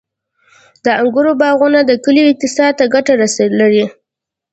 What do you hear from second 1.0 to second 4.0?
انګورو باغونه د کلیو اقتصاد ته ګټه لري.